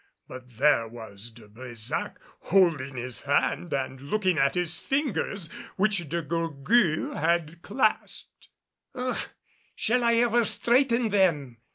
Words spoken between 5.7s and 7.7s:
which De Gourgues had